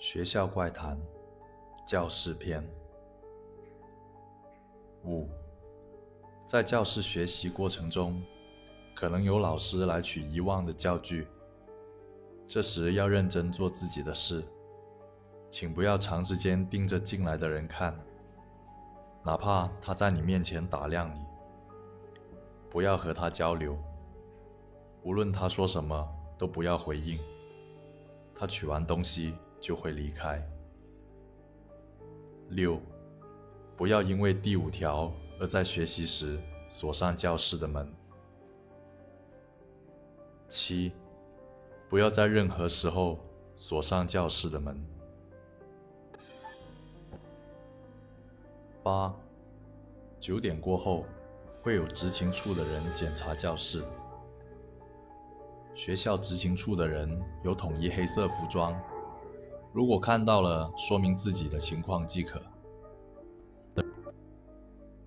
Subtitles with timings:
[0.00, 0.98] 学校怪谈，
[1.86, 2.66] 教室篇。
[5.04, 5.28] 五，
[6.46, 8.22] 在教室学习过程中，
[8.96, 11.28] 可能有老师来取遗忘的教具，
[12.46, 14.42] 这时要认真做自己的事，
[15.50, 17.94] 请不要长时间盯着进来的人看，
[19.22, 21.20] 哪怕他在你面前打量你，
[22.70, 23.76] 不要和他交流，
[25.02, 26.08] 无论他说什么
[26.38, 27.18] 都不要回应。
[28.34, 29.34] 他取完东西。
[29.60, 30.42] 就会离开。
[32.48, 32.80] 六，
[33.76, 37.92] 不要因为第五条而在学习时锁上教室的门。
[40.48, 40.92] 七，
[41.88, 43.20] 不要在任何时候
[43.54, 44.84] 锁上教室的门。
[48.82, 49.14] 八，
[50.18, 51.04] 九点过后
[51.62, 53.84] 会有执勤处的人检查教室。
[55.74, 58.76] 学校执勤处的人有统一黑色服装。
[59.72, 62.42] 如果看到了，说明自己的情况即可。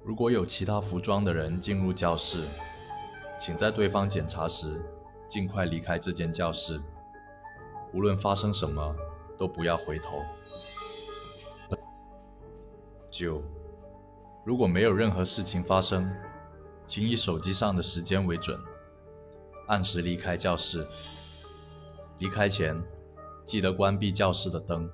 [0.01, 2.45] 如果有其他服装的人进入教室，
[3.37, 4.81] 请在对方检查时
[5.27, 6.81] 尽快离开这间教室。
[7.93, 8.95] 无论发生什么，
[9.37, 10.23] 都不要回头。
[13.11, 13.43] 九，
[14.45, 16.09] 如果没有任何事情发生，
[16.87, 18.57] 请以手机上的时间为准，
[19.67, 20.87] 按时离开教室。
[22.19, 22.81] 离开前。
[23.45, 24.89] 记得关闭教室的灯，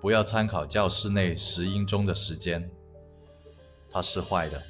[0.00, 2.70] 不要参考教室内时音钟的时间，
[3.90, 4.62] 它是坏的。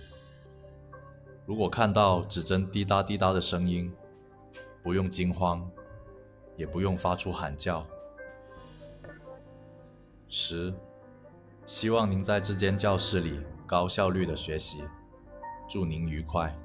[1.47, 3.93] 如果看到指针滴答滴答的声音，
[4.83, 5.69] 不用惊慌，
[6.57, 7.87] 也不用发出喊叫。
[10.29, 10.73] 十，
[11.67, 14.83] 希望您在这间教室里高效率的学习，
[15.69, 16.57] 祝您愉快。